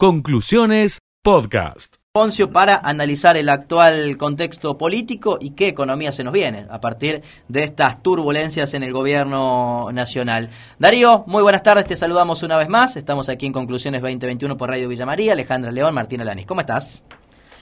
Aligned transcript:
Conclusiones 0.00 1.00
Podcast. 1.24 1.96
Poncio 2.12 2.52
para 2.52 2.76
analizar 2.76 3.36
el 3.36 3.48
actual 3.48 4.16
contexto 4.16 4.78
político 4.78 5.38
y 5.40 5.56
qué 5.56 5.66
economía 5.66 6.12
se 6.12 6.22
nos 6.22 6.32
viene 6.32 6.66
a 6.70 6.80
partir 6.80 7.22
de 7.48 7.64
estas 7.64 8.00
turbulencias 8.00 8.74
en 8.74 8.84
el 8.84 8.92
gobierno 8.92 9.88
nacional. 9.92 10.50
Darío, 10.78 11.24
muy 11.26 11.42
buenas 11.42 11.64
tardes, 11.64 11.86
te 11.86 11.96
saludamos 11.96 12.44
una 12.44 12.56
vez 12.56 12.68
más. 12.68 12.96
Estamos 12.96 13.28
aquí 13.28 13.46
en 13.46 13.52
Conclusiones 13.52 14.00
2021 14.00 14.56
por 14.56 14.68
Radio 14.68 14.88
Villa 14.88 15.04
María. 15.04 15.32
Alejandra 15.32 15.72
León, 15.72 15.92
Martín 15.92 16.20
Alanis. 16.20 16.46
¿Cómo 16.46 16.60
estás? 16.60 17.04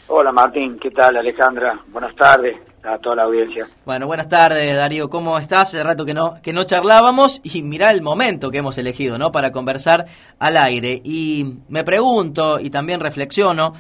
Hola 0.09 0.31
Martín, 0.31 0.79
¿qué 0.79 0.91
tal 0.91 1.17
Alejandra? 1.17 1.81
Buenas 1.89 2.15
tardes 2.17 2.55
a 2.87 2.99
toda 2.99 3.17
la 3.17 3.23
audiencia. 3.25 3.67
Bueno, 3.85 4.07
buenas 4.07 4.29
tardes 4.29 4.77
Darío, 4.77 5.11
¿cómo 5.11 5.39
estás? 5.39 5.69
Hace 5.69 5.83
rato 5.83 6.05
que 6.05 6.15
no, 6.15 6.41
que 6.43 6.53
no 6.53 6.65
charlábamos 6.65 7.41
y 7.43 7.63
mirá 7.63 7.91
el 7.91 8.03
momento 8.03 8.51
que 8.51 8.59
hemos 8.59 8.79
elegido, 8.79 9.19
¿no? 9.19 9.33
Para 9.33 9.51
conversar 9.51 10.07
al 10.39 10.57
aire. 10.57 11.01
Y 11.05 11.55
me 11.69 11.85
pregunto 11.85 12.61
y 12.61 12.71
también 12.71 13.01
reflexiono, 13.01 13.73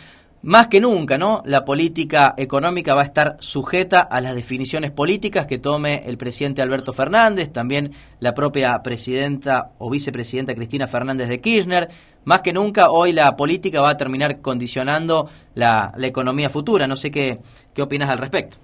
más 0.42 0.68
que 0.68 0.80
nunca, 0.80 1.18
¿no? 1.18 1.42
La 1.44 1.64
política 1.64 2.34
económica 2.36 2.94
va 2.94 3.02
a 3.02 3.04
estar 3.04 3.36
sujeta 3.40 4.00
a 4.00 4.20
las 4.20 4.34
definiciones 4.34 4.90
políticas 4.90 5.46
que 5.46 5.58
tome 5.58 6.04
el 6.06 6.16
presidente 6.18 6.62
Alberto 6.62 6.92
Fernández, 6.92 7.52
también 7.52 7.92
la 8.20 8.34
propia 8.34 8.80
presidenta 8.82 9.72
o 9.78 9.90
vicepresidenta 9.90 10.54
Cristina 10.54 10.86
Fernández 10.86 11.28
de 11.28 11.40
Kirchner. 11.40 11.88
Más 12.24 12.42
que 12.42 12.52
nunca, 12.52 12.90
hoy 12.90 13.12
la 13.12 13.36
política 13.36 13.80
va 13.80 13.90
a 13.90 13.96
terminar 13.96 14.40
condicionando 14.40 15.28
la, 15.54 15.92
la 15.96 16.06
economía 16.06 16.48
futura. 16.48 16.86
No 16.86 16.96
sé 16.96 17.10
qué, 17.10 17.38
qué 17.74 17.82
opinas 17.82 18.10
al 18.10 18.18
respecto. 18.18 18.56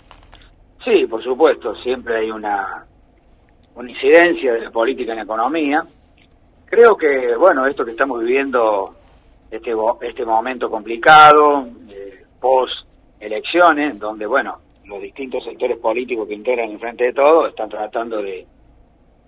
Sí, 0.85 1.07
por 1.07 1.23
supuesto, 1.23 1.77
siempre 1.77 2.17
hay 2.17 2.31
una, 2.31 2.85
incidencia 3.77 4.55
de 4.55 4.63
la 4.63 4.71
política 4.71 5.13
en 5.13 5.19
la 5.19 5.25
economía. 5.25 5.83
Creo 6.67 6.97
que, 6.97 7.37
bueno, 7.37 7.67
esto 7.67 7.85
que 7.85 7.93
estamos 7.93 8.21
viviendo 8.21 8.97
este, 9.51 9.73
este 10.01 10.25
momento 10.25 10.69
complicado, 10.69 11.69
eh, 11.89 12.25
post 12.41 12.87
elecciones, 13.21 13.99
donde, 13.99 14.27
bueno, 14.27 14.59
los 14.87 15.01
distintos 15.01 15.45
sectores 15.45 15.79
políticos 15.79 16.27
que 16.27 16.35
integran 16.35 16.71
el 16.71 16.81
Frente 16.81 17.05
de 17.05 17.13
Todos 17.13 17.51
están 17.51 17.69
tratando 17.69 18.21
de, 18.21 18.45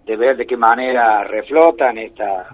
de 0.05 0.17
ver 0.17 0.37
de 0.37 0.47
qué 0.47 0.57
manera 0.57 1.23
reflotan 1.23 1.99
esta, 1.99 2.49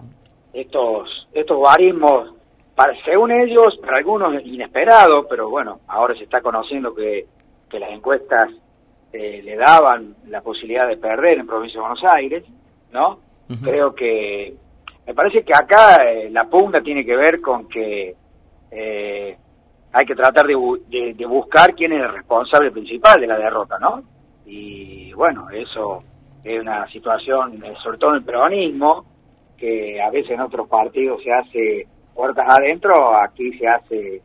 estos, 0.52 1.28
estos 1.32 1.56
guarismos, 1.56 2.34
para, 2.74 2.92
según 3.04 3.30
ellos, 3.32 3.78
para 3.80 3.98
algunos 3.98 4.44
inesperados, 4.44 5.26
pero 5.30 5.48
bueno, 5.48 5.80
ahora 5.88 6.14
se 6.14 6.24
está 6.24 6.42
conociendo 6.42 6.94
que, 6.94 7.26
que 7.70 7.80
las 7.80 7.90
encuestas 7.90 8.50
eh, 9.12 9.42
le 9.42 9.56
daban 9.56 10.14
la 10.28 10.40
posibilidad 10.40 10.86
de 10.88 10.96
perder 10.96 11.38
en 11.38 11.46
Provincia 11.46 11.78
de 11.78 11.86
Buenos 11.86 12.04
Aires, 12.04 12.44
¿no? 12.92 13.18
Creo 13.64 13.92
que 13.92 14.54
me 15.10 15.14
parece 15.14 15.42
que 15.42 15.52
acá 15.52 16.04
eh, 16.08 16.30
la 16.30 16.44
pugna 16.44 16.80
tiene 16.80 17.04
que 17.04 17.16
ver 17.16 17.40
con 17.40 17.66
que 17.68 18.14
eh, 18.70 19.36
hay 19.92 20.06
que 20.06 20.14
tratar 20.14 20.46
de, 20.46 21.14
de, 21.14 21.26
buscar 21.26 21.74
quién 21.74 21.92
es 21.94 22.02
el 22.02 22.12
responsable 22.12 22.70
principal 22.70 23.20
de 23.20 23.26
la 23.26 23.36
derrota, 23.36 23.76
¿no? 23.80 24.04
Y 24.46 25.12
bueno, 25.14 25.50
eso 25.50 26.04
es 26.44 26.60
una 26.60 26.88
situación, 26.92 27.60
eh, 27.64 27.74
sobre 27.82 27.98
todo 27.98 28.10
en 28.10 28.16
el 28.18 28.24
peronismo, 28.24 29.04
que 29.56 30.00
a 30.00 30.10
veces 30.10 30.30
en 30.30 30.42
otros 30.42 30.68
partidos 30.68 31.22
se 31.24 31.32
hace 31.32 31.88
puertas 32.14 32.46
adentro, 32.48 33.16
aquí 33.16 33.52
se 33.54 33.66
hace, 33.66 34.22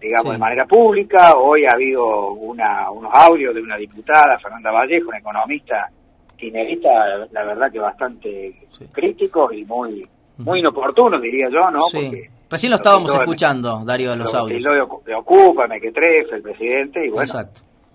digamos, 0.00 0.32
de 0.32 0.38
manera 0.38 0.66
pública. 0.66 1.34
Hoy 1.36 1.64
ha 1.64 1.72
habido 1.72 2.32
una, 2.32 2.90
unos 2.90 3.12
audios 3.14 3.54
de 3.54 3.62
una 3.62 3.76
diputada, 3.76 4.38
Fernanda 4.38 4.70
Vallejo, 4.70 5.08
una 5.08 5.18
economista, 5.18 5.90
kirchnerista, 6.36 6.90
la 7.32 7.44
verdad 7.44 7.70
que 7.70 7.78
bastante 7.78 8.54
críticos 8.92 9.52
y 9.52 9.64
muy 9.64 10.06
muy 10.38 10.60
inoportunos, 10.60 11.20
diría 11.22 11.48
yo, 11.48 11.70
¿no? 11.70 11.80
Porque 11.90 12.28
Recién 12.48 12.70
lo 12.70 12.76
estábamos 12.76 13.12
escuchando, 13.12 13.82
Darío, 13.84 14.12
de 14.12 14.18
los 14.18 14.34
audios. 14.34 14.62
Lo 14.62 15.02
le 15.04 15.14
ocupa, 15.14 15.66
me 15.66 15.80
que 15.80 15.90
trefe 15.90 16.36
el 16.36 16.42
presidente, 16.42 17.04
y 17.04 17.10
bueno, 17.10 17.32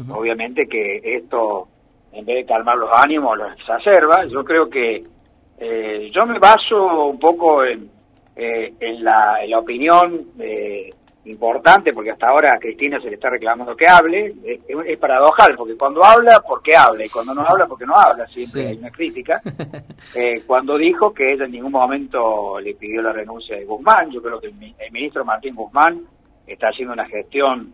obviamente 0.09 0.67
que 0.67 0.99
esto, 1.03 1.67
en 2.11 2.25
vez 2.25 2.37
de 2.37 2.45
calmar 2.45 2.77
los 2.77 2.89
ánimos, 2.93 3.37
los 3.37 3.53
exacerba. 3.53 4.25
Yo 4.27 4.43
creo 4.43 4.69
que 4.69 5.01
eh, 5.57 6.11
yo 6.13 6.25
me 6.25 6.37
baso 6.37 7.07
un 7.07 7.17
poco 7.17 7.63
en, 7.63 7.89
eh, 8.35 8.73
en, 8.77 9.03
la, 9.03 9.41
en 9.41 9.51
la 9.51 9.59
opinión 9.59 10.31
de 10.35 10.93
importante, 11.25 11.91
porque 11.93 12.11
hasta 12.11 12.29
ahora 12.29 12.53
a 12.53 12.59
Cristina 12.59 12.99
se 12.99 13.09
le 13.09 13.15
está 13.15 13.29
reclamando 13.29 13.75
que 13.75 13.87
hable, 13.87 14.33
es, 14.43 14.97
paradojal, 14.97 15.55
porque 15.55 15.75
cuando 15.77 16.03
habla, 16.03 16.41
porque 16.41 16.75
habla, 16.75 17.05
y 17.05 17.09
cuando 17.09 17.33
no 17.35 17.41
habla, 17.41 17.67
porque 17.67 17.85
no 17.85 17.95
habla, 17.95 18.25
siempre 18.27 18.67
hay 18.67 18.77
una 18.77 18.91
crítica. 18.91 19.41
Eh, 20.15 20.41
cuando 20.45 20.77
dijo 20.77 21.13
que 21.13 21.31
ella 21.31 21.45
en 21.45 21.51
ningún 21.51 21.71
momento 21.71 22.59
le 22.59 22.73
pidió 22.73 23.01
la 23.01 23.13
renuncia 23.13 23.55
de 23.55 23.65
Guzmán, 23.65 24.09
yo 24.09 24.21
creo 24.21 24.41
que 24.41 24.47
el, 24.47 24.91
ministro 24.91 25.23
Martín 25.23 25.55
Guzmán 25.55 26.01
está 26.45 26.69
haciendo 26.69 26.93
una 26.93 27.05
gestión 27.05 27.71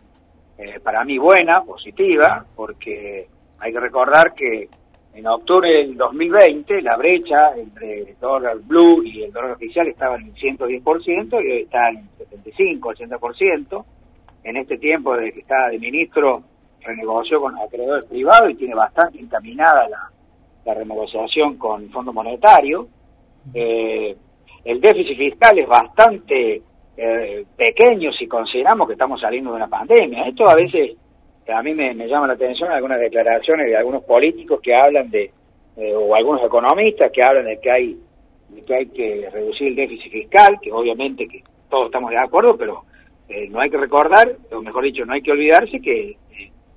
eh, 0.58 0.78
para 0.78 1.04
mí 1.04 1.18
buena, 1.18 1.62
positiva, 1.62 2.44
porque 2.54 3.26
hay 3.58 3.72
que 3.72 3.80
recordar 3.80 4.34
que 4.34 4.68
en 5.18 5.26
octubre 5.26 5.68
del 5.68 5.96
2020 5.96 6.80
la 6.80 6.96
brecha 6.96 7.50
entre 7.56 8.02
el 8.02 8.18
dólar 8.20 8.58
blue 8.58 9.02
y 9.02 9.24
el 9.24 9.32
dólar 9.32 9.52
oficial 9.52 9.88
estaba 9.88 10.14
en 10.14 10.26
el 10.26 10.34
110% 10.34 11.32
y 11.32 11.50
hoy 11.50 11.62
está 11.62 11.88
en 11.88 11.96
el 11.96 12.08
75, 12.18 12.94
80%. 12.94 13.84
En 14.44 14.56
este 14.56 14.78
tiempo, 14.78 15.16
desde 15.16 15.32
que 15.32 15.40
está 15.40 15.70
de 15.70 15.78
ministro, 15.80 16.44
renegoció 16.82 17.40
con 17.40 17.58
acreedores 17.58 18.04
privados 18.04 18.48
y 18.50 18.54
tiene 18.54 18.76
bastante 18.76 19.18
encaminada 19.18 19.88
la, 19.88 20.08
la 20.64 20.74
renegociación 20.74 21.58
con 21.58 21.82
el 21.82 21.90
Fondo 21.90 22.12
Monetario. 22.12 22.86
Eh, 23.52 24.16
el 24.64 24.80
déficit 24.80 25.18
fiscal 25.18 25.58
es 25.58 25.66
bastante 25.66 26.62
eh, 26.96 27.44
pequeño 27.56 28.12
si 28.12 28.28
consideramos 28.28 28.86
que 28.86 28.92
estamos 28.92 29.20
saliendo 29.20 29.50
de 29.50 29.56
una 29.56 29.68
pandemia. 29.68 30.28
Esto 30.28 30.48
a 30.48 30.54
veces 30.54 30.92
a 31.52 31.62
mí 31.62 31.74
me, 31.74 31.94
llama 31.94 32.26
la 32.26 32.34
atención 32.34 32.70
algunas 32.70 33.00
declaraciones 33.00 33.66
de 33.66 33.76
algunos 33.76 34.04
políticos 34.04 34.60
que 34.62 34.74
hablan 34.74 35.10
de, 35.10 35.30
eh, 35.76 35.94
o 35.94 36.14
algunos 36.14 36.44
economistas 36.44 37.10
que 37.12 37.22
hablan 37.22 37.46
de 37.46 37.58
que 37.58 37.70
hay 37.70 37.98
de 38.48 38.62
que 38.62 38.74
hay 38.74 38.86
que 38.86 39.28
reducir 39.30 39.68
el 39.68 39.76
déficit 39.76 40.10
fiscal, 40.10 40.58
que 40.60 40.72
obviamente 40.72 41.28
que 41.28 41.42
todos 41.68 41.86
estamos 41.86 42.10
de 42.10 42.18
acuerdo, 42.18 42.56
pero 42.56 42.84
eh, 43.28 43.46
no 43.50 43.60
hay 43.60 43.68
que 43.68 43.76
recordar, 43.76 44.36
o 44.50 44.62
mejor 44.62 44.84
dicho, 44.84 45.04
no 45.04 45.12
hay 45.12 45.20
que 45.20 45.32
olvidarse 45.32 45.80
que 45.80 46.10
eh, 46.10 46.16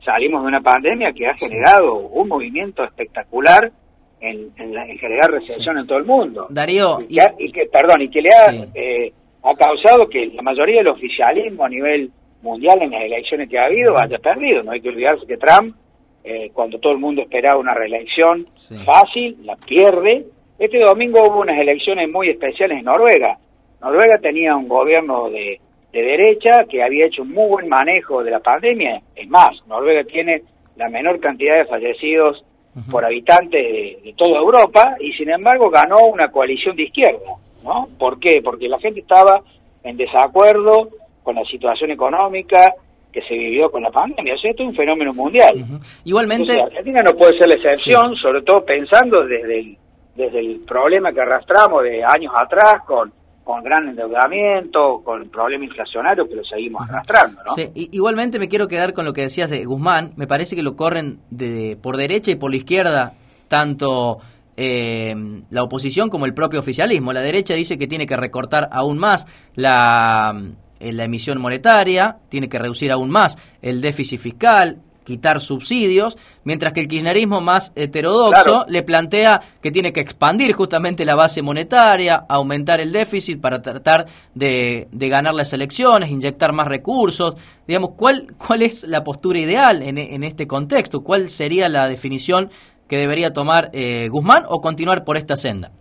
salimos 0.04 0.42
de 0.42 0.50
una 0.50 0.60
pandemia 0.60 1.14
que 1.14 1.28
ha 1.28 1.34
generado 1.36 1.96
un 1.96 2.28
movimiento 2.28 2.84
espectacular 2.84 3.72
en, 4.20 4.52
en, 4.58 4.98
generar 4.98 5.32
recesión 5.32 5.78
en 5.78 5.88
todo 5.88 5.98
el 5.98 6.06
mundo. 6.06 6.48
Darío, 6.50 7.00
y 7.08 7.52
que, 7.52 7.68
perdón, 7.68 8.02
y 8.02 8.10
que 8.10 8.22
le 8.22 8.30
ha, 8.30 9.50
ha 9.50 9.56
causado 9.56 10.10
que 10.10 10.26
la 10.28 10.42
mayoría 10.42 10.80
del 10.80 10.90
oficialismo 10.90 11.64
a 11.64 11.70
nivel 11.70 12.12
mundial 12.42 12.82
en 12.82 12.92
las 12.92 13.02
elecciones 13.04 13.50
que 13.50 13.60
ha 13.60 13.66
habido 13.66 13.98
haya 13.98 14.18
perdido. 14.20 14.64
No 14.64 14.72
hay 14.72 14.82
que 14.82 14.90
olvidarse 14.90 15.26
que 15.26 15.38
Trump, 15.38 15.76
eh, 16.24 16.52
cuando 16.54 16.80
todo 16.80 16.94
el 16.94 17.00
mundo 17.00 17.22
esperaba 17.22 17.60
una 17.60 17.74
reelección 17.74 18.48
fácil, 18.86 19.38
la 19.44 19.56
pierde. 19.56 20.26
Este 20.58 20.80
domingo 20.80 21.24
hubo 21.24 21.42
unas 21.42 21.60
elecciones 21.60 22.10
muy 22.10 22.30
especiales 22.30 22.80
en 22.80 22.86
Noruega. 22.86 23.38
Noruega 23.82 24.18
tenía 24.20 24.56
un 24.56 24.68
gobierno 24.68 25.30
de, 25.30 25.60
derecha 25.92 26.66
que 26.70 26.84
había 26.84 27.08
hecho 27.08 27.24
un 27.24 27.34
muy 27.34 27.50
buen 27.50 27.68
manejo 27.68 28.24
de 28.24 28.32
la 28.32 28.40
pandemia. 28.40 29.02
Es 29.16 29.28
más, 29.28 29.50
Noruega 29.68 30.04
tiene 30.04 30.44
la 30.78 30.88
menor 30.88 31.20
cantidad 31.20 31.58
de 31.58 31.66
fallecidos 31.66 32.46
por 32.90 33.04
habitante 33.04 33.58
de, 33.58 34.00
de, 34.02 34.14
toda 34.16 34.40
Europa 34.40 34.96
y 35.02 35.12
sin 35.14 35.30
embargo 35.30 35.70
ganó 35.70 35.98
una 36.06 36.32
coalición 36.32 36.78
de 36.78 36.84
izquierda. 36.84 37.20
¿no? 37.64 37.90
¿Por 38.00 38.20
qué? 38.20 38.42
Porque 38.42 38.70
la 38.70 38.80
gente 38.80 39.02
estaba 39.02 39.42
en 39.84 39.98
desacuerdo 39.98 40.90
con 41.24 41.36
la 41.36 41.44
situación 41.46 41.92
económica 41.92 42.74
que 43.12 43.22
se 43.24 43.34
vivió 43.34 43.70
con 43.70 43.84
la 43.84 43.92
pandemia. 43.92 44.36
O 44.36 44.38
sea, 44.38 44.52
esto 44.52 44.64
es 44.64 44.70
un 44.70 44.76
fenómeno 44.76 45.14
mundial. 45.14 45.66
Igualmente... 46.06 46.62
Argentina 46.62 47.04
no 47.04 47.14
puede 47.14 47.38
ser 47.38 47.48
la 47.50 47.56
excepción, 47.56 48.16
sobre 48.16 48.42
todo 48.42 48.64
pensando 48.64 49.26
desde 49.26 49.60
el, 49.60 49.78
desde 50.16 50.40
el 50.40 50.62
problema 50.62 51.12
que 51.12 51.22
arrastramos 51.22 51.84
de 51.84 52.04
años 52.04 52.34
atrás 52.38 52.84
con 52.86 53.12
con 53.44 53.64
gran 53.64 53.88
endeudamiento, 53.90 55.02
con 55.04 55.28
problema 55.30 55.66
inflacionario 55.66 56.28
que 56.28 56.36
lo 56.36 56.44
seguimos 56.46 56.88
arrastrando, 56.88 57.42
¿no? 57.44 57.56
Sí, 57.56 57.72
igualmente 57.92 58.40
me 58.40 58.48
quiero 58.48 58.68
quedar 58.68 58.94
con 58.94 59.04
lo 59.04 59.14
que 59.14 59.22
decías 59.22 59.50
de 59.50 59.66
Guzmán, 59.66 60.14
me 60.16 60.28
parece 60.28 60.56
que 60.56 60.64
lo 60.64 60.76
corren 60.76 61.20
de, 61.32 61.78
por 61.82 61.98
derecha 61.98 62.32
y 62.32 62.36
por 62.36 62.52
la 62.52 62.58
izquierda, 62.58 63.14
tanto 63.48 64.20
eh, 64.56 65.16
la 65.50 65.64
oposición 65.64 66.10
como 66.10 66.26
el 66.26 66.34
propio 66.34 66.60
oficialismo. 66.60 67.14
La 67.14 67.22
derecha 67.22 67.56
dice 67.56 67.78
que 67.78 67.88
tiene 67.88 68.06
que 68.06 68.16
recortar 68.16 68.70
aún 68.72 68.98
más 68.98 69.26
la 69.56 70.34
en 70.82 70.98
la 70.98 71.04
emisión 71.04 71.40
monetaria, 71.40 72.18
tiene 72.30 72.50
que 72.50 72.60
reducir 72.60 72.92
aún 72.92 73.10
más 73.10 73.38
el 73.62 73.82
déficit 73.82 74.20
fiscal, 74.20 74.80
quitar 75.04 75.42
subsidios, 75.42 76.18
mientras 76.44 76.74
que 76.74 76.82
el 76.82 76.88
kirchnerismo 76.88 77.42
más 77.42 77.72
heterodoxo 77.76 78.66
le 78.68 78.84
plantea 78.84 79.42
que 79.62 79.72
tiene 79.72 79.92
que 79.92 80.00
expandir 80.00 80.54
justamente 80.54 81.06
la 81.06 81.16
base 81.16 81.42
monetaria, 81.42 82.24
aumentar 82.30 82.80
el 82.80 82.92
déficit 82.92 83.42
para 83.42 83.62
tratar 83.62 84.06
de, 84.36 84.88
ganar 84.92 85.34
las 85.34 85.54
elecciones, 85.54 86.10
inyectar 86.10 86.54
más 86.54 86.68
recursos. 86.68 87.36
Digamos, 87.68 87.92
¿cuál, 87.98 88.34
cuál 88.38 88.62
es 88.62 88.84
la 88.84 89.04
postura 89.04 89.40
ideal 89.40 89.82
en, 89.82 89.98
en 89.98 90.24
este 90.24 90.48
contexto? 90.48 91.04
¿Cuál 91.04 91.30
sería 91.30 91.68
la 91.68 91.88
definición 91.88 92.50
que 92.88 92.98
debería 92.98 93.34
tomar 93.34 93.70
eh, 93.74 94.08
Guzmán 94.10 94.44
o 94.48 94.62
continuar 94.62 95.04
por 95.04 95.18
esta 95.18 95.38
senda? 95.38 95.72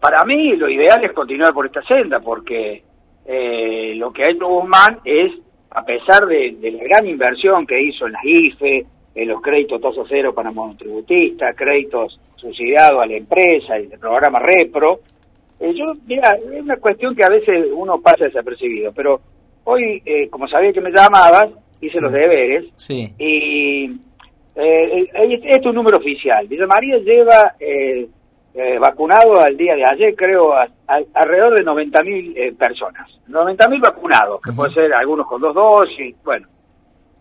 Para 0.00 0.24
mí 0.24 0.54
lo 0.56 0.68
ideal 0.68 1.02
es 1.02 1.12
continuar 1.12 1.54
por 1.54 1.66
esta 1.66 1.82
senda, 1.82 2.20
porque 2.20 2.84
lo 3.26 4.12
que 4.12 4.24
ha 4.24 4.30
hecho 4.30 4.46
Guzmán 4.46 4.98
es, 5.04 5.30
a 5.70 5.84
pesar 5.84 6.26
de, 6.26 6.56
la 6.60 6.84
gran 6.84 7.06
inversión 7.06 7.66
que 7.66 7.80
hizo 7.80 8.06
en 8.06 8.12
las 8.12 8.24
IFE, 8.24 8.86
en 9.14 9.28
los 9.28 9.40
créditos 9.40 9.80
tasa 9.80 10.02
cero 10.08 10.34
para 10.34 10.50
monotributistas, 10.50 11.56
créditos 11.56 12.18
subsidiados 12.36 13.02
a 13.02 13.06
la 13.06 13.16
empresa 13.16 13.78
y 13.78 13.92
el 13.92 13.98
programa 13.98 14.40
Repro, 14.40 15.00
eh, 15.60 15.72
yo, 15.72 15.92
mira, 16.06 16.34
es 16.34 16.64
una 16.64 16.76
cuestión 16.76 17.14
que 17.14 17.24
a 17.24 17.28
veces 17.28 17.66
uno 17.72 18.00
pasa 18.00 18.24
desapercibido, 18.24 18.92
pero 18.92 19.20
hoy, 19.64 20.02
eh, 20.04 20.28
como 20.28 20.48
sabía 20.48 20.72
que 20.72 20.80
me 20.80 20.90
llamabas, 20.90 21.50
hice 21.80 22.00
los 22.00 22.12
deberes, 22.12 22.66
sí. 22.76 23.12
y 23.18 23.84
eh, 24.56 25.08
este 25.14 25.52
es 25.52 25.66
un 25.66 25.74
número 25.74 25.98
oficial. 25.98 26.46
Villa 26.46 26.66
María 26.66 26.98
lleva 26.98 27.54
eh, 28.54 28.74
eh, 28.74 28.78
vacunado 28.78 29.40
al 29.40 29.56
día 29.56 29.74
de 29.74 29.84
ayer, 29.84 30.14
creo, 30.14 30.54
alrededor 30.86 31.58
de 31.58 31.64
90.000 31.64 32.32
eh, 32.36 32.52
personas. 32.52 33.10
90.000 33.28 33.80
vacunados, 33.80 34.40
que 34.40 34.52
puede 34.52 34.72
ser 34.72 34.94
algunos 34.94 35.26
con 35.26 35.40
dos 35.40 35.54
dosis. 35.54 36.14
Bueno, 36.24 36.46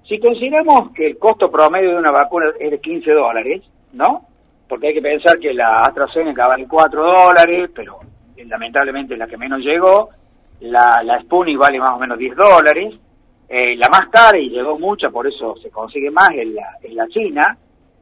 si 0.08 0.20
consideramos 0.20 0.92
que 0.94 1.08
el 1.08 1.18
costo 1.18 1.50
promedio 1.50 1.92
de 1.92 1.98
una 1.98 2.12
vacuna 2.12 2.48
es 2.60 2.72
de 2.72 2.80
15 2.80 3.12
dólares, 3.12 3.64
¿no? 3.94 4.28
Porque 4.68 4.88
hay 4.88 4.94
que 4.94 5.02
pensar 5.02 5.38
que 5.40 5.54
la 5.54 5.82
AstraZeneca 5.82 6.48
vale 6.48 6.68
4 6.68 7.04
dólares, 7.04 7.70
pero 7.74 8.00
lamentablemente 8.46 9.14
es 9.14 9.20
la 9.20 9.28
que 9.28 9.38
menos 9.38 9.62
llegó. 9.62 10.10
La, 10.62 11.02
la 11.04 11.20
Sputnik 11.22 11.58
vale 11.58 11.80
más 11.80 11.92
o 11.92 12.00
menos 12.00 12.18
10 12.18 12.36
dólares. 12.36 12.94
Eh, 13.50 13.76
la 13.76 13.90
más 13.90 14.08
cara, 14.10 14.38
y 14.38 14.50
llegó 14.50 14.80
mucha, 14.80 15.10
por 15.10 15.28
eso 15.28 15.56
se 15.62 15.70
consigue 15.70 16.10
más, 16.10 16.30
en 16.32 16.56
la, 16.56 16.78
en 16.82 16.96
la 16.96 17.08
China. 17.08 17.58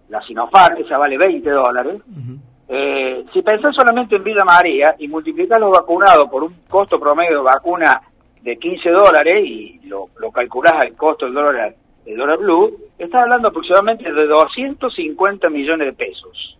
La 0.09 0.21
Sinopharm, 0.21 0.77
esa 0.77 0.97
vale 0.97 1.17
20 1.17 1.49
dólares. 1.49 2.01
Eh, 2.73 3.25
si 3.33 3.41
pensás 3.41 3.75
solamente 3.75 4.15
en 4.15 4.23
Villa 4.23 4.45
María 4.45 4.95
y 4.97 5.05
multiplicás 5.09 5.59
los 5.59 5.71
vacunados 5.71 6.29
por 6.29 6.41
un 6.41 6.55
costo 6.69 6.97
promedio 6.97 7.39
de 7.39 7.43
vacuna 7.43 8.01
de 8.41 8.55
15 8.55 8.89
dólares 8.91 9.43
y 9.45 9.81
lo, 9.83 10.07
lo 10.17 10.31
calculás 10.31 10.75
al 10.75 10.95
costo 10.95 11.25
del 11.25 11.33
dólar, 11.33 11.75
del 12.05 12.15
dólar 12.15 12.37
blue, 12.37 12.77
estás 12.97 13.23
hablando 13.23 13.49
aproximadamente 13.49 14.09
de 14.09 14.25
250 14.25 15.49
millones 15.49 15.87
de 15.87 15.93
pesos. 15.93 16.57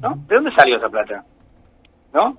¿no? 0.00 0.16
¿De 0.28 0.34
dónde 0.34 0.52
salió 0.54 0.76
esa 0.76 0.90
plata? 0.90 1.24
¿No? 2.12 2.36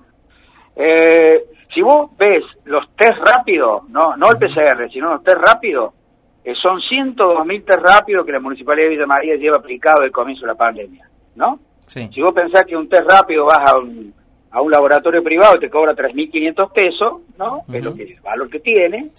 Eh, 0.75 1.45
si 1.74 1.81
vos 1.81 2.16
ves 2.19 2.44
los 2.66 2.88
test 2.95 3.18
rápidos, 3.25 3.89
no, 3.89 4.16
no 4.18 4.28
el 4.30 4.38
PCR, 4.38 4.88
sino 4.92 5.10
los 5.10 5.24
test 5.24 5.38
rápidos, 5.38 5.95
eh, 6.44 6.54
son 6.54 6.80
102 6.80 7.44
mil 7.44 7.66
test 7.66 7.80
rápidos 7.80 8.24
que 8.24 8.33
la 8.33 8.39
Municipalidad 8.39 8.86
de 8.86 8.95
Villa 8.95 9.07
María 9.07 9.36
lleva 9.36 9.57
aplicado 9.57 10.01
desde 10.01 10.07
el 10.10 10.12
comienzo 10.12 10.42
de 10.42 10.51
la 10.51 10.56
pandemia, 10.56 11.10
¿no? 11.36 11.60
Si 11.88 12.22
vos 12.22 12.34
pensás 12.34 12.66
que 12.66 12.76
un 12.76 12.90
test 12.90 13.10
rápido 13.10 13.46
vas 13.46 13.72
a 13.72 13.78
un, 13.78 14.14
a 14.52 14.62
un 14.62 14.72
laboratorio 14.72 15.24
privado 15.24 15.58
y 15.58 15.60
te 15.60 15.70
cobra 15.70 15.94
3.500 15.94 16.72
pesos, 16.72 17.14
¿no? 17.38 17.64
Que 17.70 17.78
es 17.78 17.84
lo 17.84 17.94
que, 17.94 18.04
el 18.04 18.22
valor 18.22 18.50
que 18.50 18.60
tiene. 18.60 19.12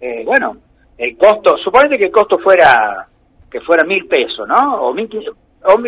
Eh, 0.00 0.22
bueno, 0.24 0.56
el 0.98 1.16
costo, 1.16 1.56
suponete 1.58 1.96
que 1.98 2.06
el 2.06 2.12
costo 2.12 2.38
fuera 2.38 3.06
que 3.50 3.60
fuera 3.60 3.84
mil 3.84 4.06
pesos, 4.06 4.48
¿no? 4.48 4.82
O 4.82 4.94
mil, 4.94 5.08
o 5.64 5.78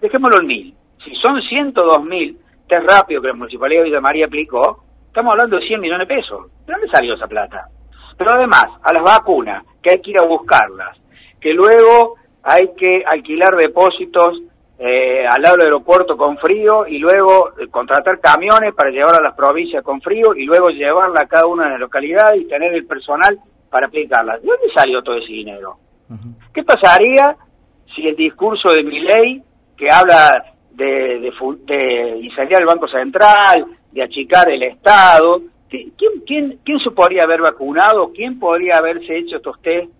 dejémoslo 0.00 0.40
en 0.40 0.46
mil. 0.46 0.74
Si 1.04 1.14
son 1.16 1.40
102 1.40 2.04
mil 2.04 2.38
test 2.68 2.88
rápidos 2.88 3.22
que 3.22 3.28
la 3.28 3.34
Municipalidad 3.34 3.80
de 3.80 3.88
Villa 3.88 4.00
María 4.00 4.26
aplicó, 4.26 4.84
estamos 5.06 5.32
hablando 5.32 5.58
de 5.58 5.66
100 5.66 5.80
millones 5.80 6.06
de 6.06 6.14
pesos. 6.14 6.46
¿De 6.66 6.72
dónde 6.72 6.88
salió 6.88 7.14
esa 7.14 7.26
plata? 7.26 7.66
Pero 8.16 8.32
además, 8.32 8.66
a 8.82 8.92
las 8.92 9.02
vacunas, 9.02 9.64
que 9.82 9.94
hay 9.94 10.00
que 10.00 10.10
ir 10.10 10.18
a 10.18 10.26
buscarlas, 10.26 10.96
que 11.40 11.54
luego 11.54 12.16
hay 12.42 12.70
que 12.76 13.02
alquilar 13.06 13.56
depósitos 13.56 14.42
eh, 14.82 15.26
al 15.26 15.42
lado 15.42 15.56
del 15.56 15.66
aeropuerto 15.66 16.16
con 16.16 16.38
frío 16.38 16.86
y 16.86 16.98
luego 16.98 17.50
eh, 17.60 17.68
contratar 17.68 18.18
camiones 18.18 18.72
para 18.74 18.88
llevar 18.88 19.14
a 19.14 19.22
las 19.22 19.34
provincias 19.34 19.84
con 19.84 20.00
frío 20.00 20.34
y 20.34 20.46
luego 20.46 20.70
llevarla 20.70 21.20
a 21.20 21.26
cada 21.26 21.46
una 21.46 21.64
de 21.64 21.70
las 21.72 21.80
localidades 21.80 22.40
y 22.40 22.48
tener 22.48 22.72
el 22.72 22.86
personal 22.86 23.38
para 23.68 23.88
aplicarla. 23.88 24.38
¿De 24.38 24.46
dónde 24.46 24.72
salió 24.74 25.02
todo 25.02 25.16
ese 25.16 25.30
dinero? 25.30 25.76
¿Qué 26.54 26.62
pasaría 26.62 27.36
si 27.94 28.08
el 28.08 28.16
discurso 28.16 28.70
de 28.70 28.82
mi 28.82 29.00
ley, 29.00 29.42
que 29.76 29.90
habla 29.90 30.54
de, 30.70 31.20
de, 31.20 31.32
de 31.66 32.18
incendiar 32.22 32.62
el 32.62 32.66
Banco 32.66 32.88
Central, 32.88 33.66
de 33.92 34.02
achicar 34.02 34.50
el 34.50 34.62
Estado, 34.62 35.42
¿quién, 35.68 35.92
quién, 36.26 36.58
quién 36.64 36.78
se 36.78 36.90
podría 36.90 37.24
haber 37.24 37.42
vacunado? 37.42 38.12
¿Quién 38.14 38.38
podría 38.38 38.76
haberse 38.76 39.18
hecho 39.18 39.36
estos 39.36 39.60
test 39.60 39.92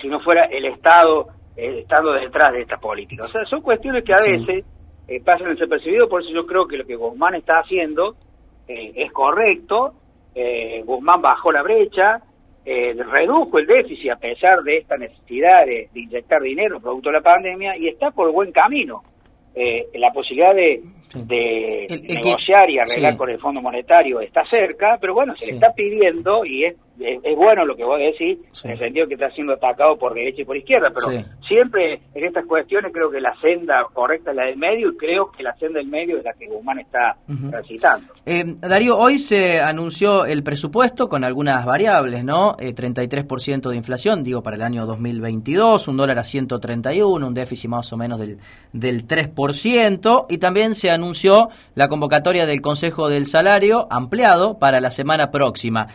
si 0.00 0.08
no 0.08 0.18
fuera 0.18 0.46
el 0.46 0.64
Estado 0.64 1.28
eh, 1.56 1.80
estando 1.80 2.12
detrás 2.12 2.52
de 2.52 2.60
esta 2.60 2.76
política. 2.76 3.24
O 3.24 3.28
sea, 3.28 3.44
son 3.46 3.62
cuestiones 3.62 4.04
que 4.04 4.12
a 4.12 4.16
veces 4.16 4.64
eh, 5.08 5.20
pasan 5.24 5.54
desapercibidas, 5.54 6.06
por 6.06 6.20
eso 6.20 6.30
yo 6.30 6.44
creo 6.44 6.66
que 6.68 6.76
lo 6.76 6.84
que 6.84 6.96
Guzmán 6.96 7.34
está 7.34 7.60
haciendo 7.60 8.14
eh, 8.68 8.92
es 8.94 9.10
correcto. 9.12 9.94
Guzmán 10.84 11.22
bajó 11.22 11.50
la 11.50 11.62
brecha, 11.62 12.20
redujo 12.62 13.58
el 13.58 13.66
déficit 13.66 14.10
a 14.10 14.16
pesar 14.16 14.62
de 14.64 14.76
esta 14.76 14.98
necesidad 14.98 15.64
de, 15.64 15.88
inyectar 15.94 16.42
dinero 16.42 16.78
producto 16.78 17.08
de 17.08 17.14
la 17.14 17.22
pandemia 17.22 17.78
y 17.78 17.88
está 17.88 18.10
por 18.10 18.30
buen 18.32 18.52
camino. 18.52 19.00
la 19.54 20.12
posibilidad 20.12 20.54
de, 20.54 20.82
negociar 22.06 22.68
y 22.68 22.78
arreglar 22.78 23.16
con 23.16 23.30
el 23.30 23.38
Fondo 23.38 23.62
Monetario 23.62 24.20
está 24.20 24.42
cerca, 24.42 24.98
pero 25.00 25.14
bueno, 25.14 25.34
se 25.36 25.46
le 25.46 25.52
está 25.52 25.72
pidiendo 25.72 26.44
y 26.44 26.66
es 26.66 26.76
es, 27.00 27.36
bueno 27.36 27.64
lo 27.64 27.76
que 27.76 27.84
vos 27.84 27.98
decís, 27.98 28.38
en 28.64 28.70
el 28.70 28.78
sentido 28.78 29.06
que 29.06 29.14
está 29.14 29.30
siendo 29.30 29.54
atacado 29.54 29.96
por 29.96 30.14
derecha 30.14 30.42
y 30.42 30.44
por 30.44 30.56
izquierda, 30.56 30.90
pero 30.94 31.08
siempre 31.46 32.00
en 32.14 32.24
estas 32.24 32.46
cuestiones 32.46 32.92
creo 32.92 33.10
que 33.10 33.20
la 33.20 33.34
senda 33.40 33.86
correcta 33.92 34.30
es 34.30 34.36
la 34.36 34.44
del 34.44 34.56
medio 34.56 34.90
y 34.90 34.96
creo 34.96 35.30
que 35.30 35.42
la 35.42 35.54
senda 35.56 35.78
del 35.78 35.88
medio 35.88 36.18
es 36.18 36.24
la 36.24 36.32
que 36.32 36.46
Guzmán 36.46 36.78
está 36.78 37.16
transitando. 37.50 38.12
Eh, 38.24 38.44
Darío, 38.60 38.98
hoy 38.98 39.18
se 39.18 39.60
anunció 39.60 40.26
el 40.26 40.42
presupuesto 40.42 41.08
con 41.08 41.24
algunas 41.24 41.64
variables, 41.64 42.24
¿no? 42.24 42.56
Eh, 42.58 42.74
33% 42.74 43.70
de 43.70 43.76
inflación, 43.76 44.22
digo, 44.22 44.42
para 44.42 44.56
el 44.56 44.62
año 44.62 44.86
2022, 44.86 45.88
un 45.88 45.96
dólar 45.96 46.18
a 46.18 46.24
131, 46.24 47.26
un 47.26 47.34
déficit 47.34 47.70
más 47.70 47.92
o 47.92 47.96
menos 47.96 48.18
del, 48.18 48.38
del 48.72 49.06
3%, 49.06 50.26
y 50.28 50.38
también 50.38 50.74
se 50.74 50.90
anunció 50.90 51.48
la 51.74 51.88
convocatoria 51.88 52.46
del 52.46 52.60
Consejo 52.60 53.08
del 53.08 53.26
Salario 53.26 53.86
ampliado 53.90 54.58
para 54.58 54.80
la 54.80 54.90
semana 54.90 55.30
próxima 55.30 55.88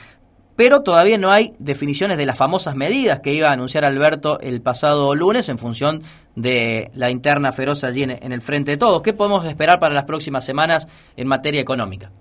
pero 0.62 0.84
todavía 0.84 1.18
no 1.18 1.32
hay 1.32 1.54
definiciones 1.58 2.20
de 2.20 2.28
las 2.28 2.38
famosas 2.38 2.76
medidas 2.76 3.22
que 3.22 3.34
iba 3.34 3.48
a 3.48 3.54
anunciar 3.54 3.84
Alberto 3.84 4.40
el 4.42 4.62
pasado 4.62 5.16
lunes 5.16 5.50
en 5.50 5.58
función 5.58 6.02
de 6.36 6.92
la 6.94 7.10
interna 7.10 7.52
feroz 7.52 7.84
allí 7.84 8.04
en, 8.04 8.32
el 8.32 8.42
frente 8.44 8.70
de 8.70 8.78
todos. 8.78 9.02
¿Qué 9.02 9.12
podemos 9.12 9.44
esperar 9.44 9.80
para 9.80 9.96
las 9.96 10.04
próximas 10.04 10.46
semanas 10.46 10.88
en 11.18 11.28
materia 11.28 11.60
económica? 11.60 12.12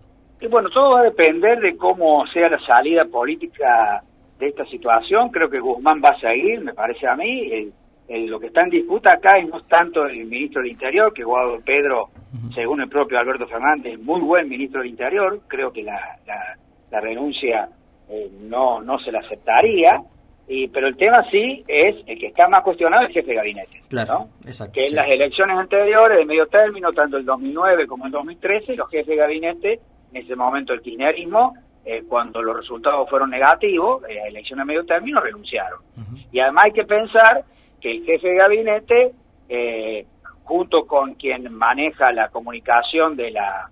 Y 0.41 0.47
bueno, 0.47 0.71
todo 0.71 0.93
va 0.93 1.01
a 1.01 1.03
depender 1.03 1.61
de 1.61 1.77
cómo 1.77 2.27
sea 2.29 2.49
la 2.49 2.59
salida 2.61 3.05
política 3.05 4.03
de 4.39 4.47
esta 4.47 4.65
situación. 4.65 5.29
Creo 5.29 5.51
que 5.51 5.61
Guzmán 5.61 6.01
va 6.03 6.13
a 6.13 6.19
seguir, 6.19 6.63
me 6.63 6.73
parece 6.73 7.07
a 7.07 7.17
mí. 7.17 7.71
lo 8.09 8.41
que 8.41 8.47
está 8.47 8.63
en 8.63 8.71
disputa 8.71 9.11
acá 9.17 9.37
es 9.37 9.51
no 9.51 9.61
tanto 9.65 10.07
el 10.07 10.25
ministro 10.25 10.63
del 10.63 10.71
Interior, 10.71 11.13
que 11.13 11.25
Guado 11.25 11.61
Pedro, 11.63 12.09
según 12.55 12.81
el 12.81 12.89
propio 12.89 13.19
Alberto 13.19 13.47
Fernández, 13.47 13.93
es 13.93 14.01
muy 14.01 14.23
buen 14.23 14.49
ministro 14.49 14.81
del 14.81 14.89
Interior. 14.89 15.41
Creo 15.47 15.71
que 15.71 15.83
la, 15.83 16.17
la 16.91 17.01
renuncia 17.03 17.69
eh, 18.11 18.31
no, 18.41 18.81
no 18.81 18.99
se 18.99 19.13
la 19.13 19.21
aceptaría. 19.21 20.03
Y, 20.49 20.67
pero 20.67 20.89
el 20.89 20.97
tema 20.97 21.25
sí 21.31 21.63
es 21.69 21.95
el 22.07 22.19
que 22.19 22.27
está 22.27 22.49
más 22.49 22.65
cuestionado 22.65 23.07
el 23.07 23.13
jefe 23.13 23.29
de 23.29 23.37
gabinete. 23.37 23.83
Claro, 23.89 24.27
que 24.73 24.87
en 24.87 24.97
las 24.97 25.09
elecciones 25.09 25.57
anteriores 25.57 26.19
de 26.19 26.25
medio 26.25 26.47
término, 26.49 26.91
tanto 26.91 27.19
el 27.19 27.25
2009 27.25 27.87
como 27.87 28.07
el 28.07 28.13
2013, 28.13 28.75
los 28.75 28.91
jefes 28.91 29.07
de 29.07 29.17
gabinete, 29.17 29.81
en 30.13 30.17
ese 30.17 30.35
momento 30.35 30.73
el 30.73 30.81
kirchnerismo, 30.81 31.55
eh, 31.85 32.03
cuando 32.09 32.43
los 32.43 32.57
resultados 32.57 33.09
fueron 33.09 33.31
negativos, 33.31 34.03
en 34.09 34.17
las 34.17 34.27
elecciones 34.27 34.67
de 34.67 34.73
medio 34.73 34.85
término, 34.85 35.21
renunciaron. 35.21 35.79
Y 36.33 36.41
además 36.41 36.65
hay 36.67 36.73
que 36.73 36.85
pensar 36.85 37.45
que 37.81 37.93
el 37.93 38.05
jefe 38.05 38.29
de 38.29 38.37
gabinete, 38.37 39.13
eh, 39.49 40.05
junto 40.43 40.85
con 40.85 41.15
quien 41.15 41.53
maneja 41.55 42.11
la 42.13 42.29
comunicación 42.29 43.15
de 43.15 43.31
la 43.31 43.71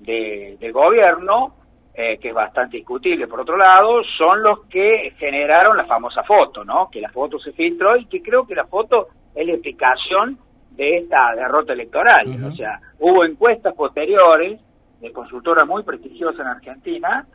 de, 0.00 0.56
del 0.58 0.72
gobierno, 0.72 1.54
eh, 1.94 2.18
que 2.18 2.28
es 2.28 2.34
bastante 2.34 2.76
discutible 2.78 3.28
por 3.28 3.40
otro 3.40 3.56
lado, 3.56 4.02
son 4.18 4.42
los 4.42 4.66
que 4.66 5.14
generaron 5.18 5.76
la 5.76 5.84
famosa 5.84 6.24
foto, 6.24 6.64
¿no? 6.64 6.88
Que 6.90 7.00
la 7.00 7.08
foto 7.10 7.38
se 7.38 7.52
filtró 7.52 7.96
y 7.96 8.06
que 8.06 8.20
creo 8.20 8.46
que 8.46 8.54
la 8.54 8.66
foto 8.66 9.08
es 9.34 9.46
la 9.46 9.52
explicación 9.52 10.38
de 10.70 10.98
esta 10.98 11.34
derrota 11.36 11.72
electoral. 11.72 12.26
O 12.44 12.54
sea, 12.56 12.80
hubo 12.98 13.24
encuestas 13.24 13.74
posteriores 13.74 14.60
de 15.00 15.12
consultoras 15.12 15.66
muy 15.68 15.84
prestigiosas 15.84 16.40
en 16.40 16.46
Argentina 16.46 17.26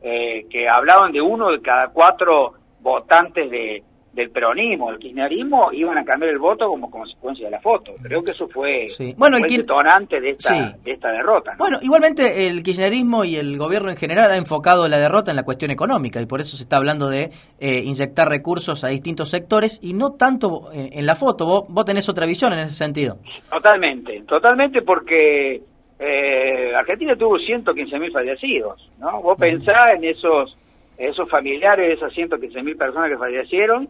eh, 0.00 0.46
que 0.48 0.68
hablaban 0.68 1.12
de 1.12 1.20
uno 1.20 1.50
de 1.50 1.60
cada 1.60 1.88
cuatro 1.88 2.54
votantes 2.80 3.50
de, 3.50 3.82
del 4.16 4.30
peronismo, 4.30 4.90
del 4.90 4.98
kirchnerismo, 4.98 5.70
iban 5.72 5.98
a 5.98 6.04
cambiar 6.04 6.32
el 6.32 6.38
voto 6.38 6.68
como 6.68 6.90
consecuencia 6.90 7.44
de 7.44 7.50
la 7.50 7.60
foto. 7.60 7.92
Creo 8.02 8.22
que 8.22 8.30
eso 8.30 8.48
fue, 8.48 8.86
bueno, 9.16 9.36
el 9.36 9.42
detonante 9.42 10.18
de 10.20 10.30
esta, 10.30 10.74
de 10.82 10.92
esta 10.92 11.12
derrota. 11.12 11.54
Bueno, 11.58 11.78
igualmente 11.82 12.46
el 12.46 12.62
kirchnerismo 12.62 13.24
y 13.24 13.36
el 13.36 13.58
gobierno 13.58 13.90
en 13.90 13.98
general 13.98 14.30
ha 14.32 14.38
enfocado 14.38 14.88
la 14.88 14.96
derrota 14.96 15.30
en 15.30 15.36
la 15.36 15.42
cuestión 15.42 15.70
económica 15.70 16.18
y 16.22 16.26
por 16.26 16.40
eso 16.40 16.56
se 16.56 16.62
está 16.62 16.78
hablando 16.78 17.10
de 17.10 17.30
eh, 17.60 17.82
inyectar 17.84 18.26
recursos 18.26 18.84
a 18.84 18.88
distintos 18.88 19.28
sectores 19.28 19.78
y 19.82 19.92
no 19.92 20.14
tanto 20.14 20.72
eh, 20.72 20.88
en 20.92 21.04
la 21.04 21.14
foto. 21.14 21.44
¿Vos, 21.44 21.64
vos 21.68 21.84
tenés 21.84 22.08
otra 22.08 22.24
visión 22.24 22.54
en 22.54 22.60
ese 22.60 22.72
sentido. 22.72 23.18
Totalmente, 23.50 24.22
totalmente 24.22 24.80
porque 24.80 25.60
eh, 25.98 26.74
Argentina 26.74 27.14
tuvo 27.16 27.36
115.000 27.36 28.12
fallecidos, 28.12 28.90
¿no? 28.98 29.20
Vos 29.20 29.36
pensás 29.38 29.96
en 29.96 30.04
esos 30.04 30.56
esos 30.98 31.28
familiares 31.28 31.88
de 31.88 31.94
esas 31.94 32.12
115 32.12 32.62
mil 32.62 32.76
personas 32.76 33.10
que 33.10 33.18
fallecieron, 33.18 33.88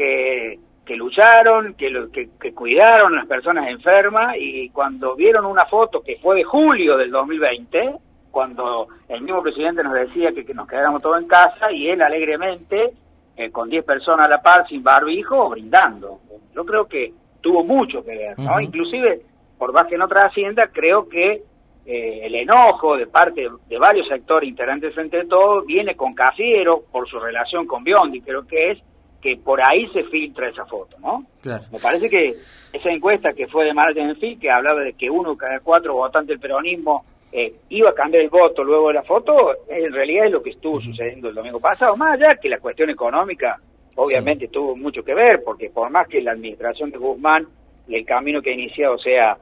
que, 0.00 0.58
que 0.86 0.96
lucharon, 0.96 1.74
que, 1.74 1.92
que, 2.10 2.30
que, 2.40 2.54
cuidaron 2.54 3.12
a 3.12 3.16
las 3.18 3.26
personas 3.26 3.68
enfermas 3.68 4.34
y 4.38 4.70
cuando 4.70 5.14
vieron 5.14 5.44
una 5.44 5.66
foto 5.66 6.00
que 6.00 6.16
fue 6.16 6.36
de 6.36 6.44
julio 6.44 6.96
del 6.96 7.10
2020, 7.10 7.96
cuando 8.30 8.88
el 9.10 9.20
mismo 9.20 9.42
presidente 9.42 9.82
nos 9.82 9.92
decía 9.92 10.32
que, 10.32 10.46
que 10.46 10.54
nos 10.54 10.66
quedáramos 10.66 11.02
todos 11.02 11.20
en 11.20 11.28
casa 11.28 11.70
y 11.70 11.90
él 11.90 12.00
alegremente, 12.00 12.92
eh, 13.36 13.50
con 13.50 13.68
10 13.68 13.84
personas 13.84 14.26
a 14.26 14.30
la 14.30 14.40
par, 14.40 14.66
sin 14.68 14.82
barbijo, 14.82 15.50
brindando. 15.50 16.20
Yo 16.54 16.64
creo 16.64 16.86
que 16.86 17.12
tuvo 17.42 17.62
mucho 17.62 18.02
que 18.02 18.16
ver, 18.16 18.38
¿no? 18.38 18.58
Inclusive, 18.58 19.20
por 19.58 19.74
más 19.74 19.86
que 19.86 19.98
no 19.98 20.08
trascienda, 20.08 20.68
creo 20.72 21.10
que 21.10 21.42
eh, 21.84 22.20
el 22.22 22.34
enojo 22.36 22.96
de 22.96 23.06
parte 23.06 23.46
de 23.68 23.78
varios 23.78 24.08
sectores 24.08 24.48
integrantes 24.48 24.94
frente 24.94 25.20
a 25.20 25.28
todo 25.28 25.62
viene 25.66 25.94
con 25.94 26.14
Cafiero 26.14 26.84
por 26.90 27.06
su 27.06 27.20
relación 27.20 27.66
con 27.66 27.84
Biondi, 27.84 28.22
creo 28.22 28.46
que 28.46 28.70
es 28.70 28.82
que 29.20 29.36
por 29.36 29.60
ahí 29.60 29.86
se 29.88 30.04
filtra 30.04 30.48
esa 30.48 30.64
foto, 30.64 30.96
¿no? 30.98 31.24
Me 31.44 31.78
parece 31.78 32.08
que 32.08 32.34
esa 32.72 32.90
encuesta 32.90 33.32
que 33.32 33.46
fue 33.46 33.64
de 33.66 33.74
Martin 33.74 34.16
Fin, 34.16 34.38
que 34.38 34.50
hablaba 34.50 34.80
de 34.80 34.94
que 34.94 35.10
uno 35.10 35.36
cada 35.36 35.60
cuatro 35.60 35.94
votantes 35.94 36.28
del 36.28 36.40
peronismo 36.40 37.04
eh, 37.32 37.52
iba 37.68 37.90
a 37.90 37.94
cambiar 37.94 38.24
el 38.24 38.30
voto 38.30 38.64
luego 38.64 38.88
de 38.88 38.94
la 38.94 39.02
foto, 39.02 39.52
en 39.68 39.92
realidad 39.92 40.26
es 40.26 40.32
lo 40.32 40.42
que 40.42 40.50
estuvo 40.50 40.80
sucediendo 40.80 41.28
el 41.28 41.34
domingo 41.34 41.60
pasado, 41.60 41.96
más 41.96 42.14
allá 42.14 42.36
que 42.36 42.48
la 42.48 42.58
cuestión 42.58 42.90
económica 42.90 43.58
obviamente 43.96 44.48
tuvo 44.48 44.74
mucho 44.76 45.02
que 45.02 45.14
ver, 45.14 45.42
porque 45.44 45.70
por 45.70 45.90
más 45.90 46.08
que 46.08 46.22
la 46.22 46.32
administración 46.32 46.90
de 46.90 46.98
Guzmán 46.98 47.46
y 47.86 47.96
el 47.96 48.06
camino 48.06 48.40
que 48.40 48.50
ha 48.50 48.54
iniciado 48.54 48.98
sea, 48.98 49.36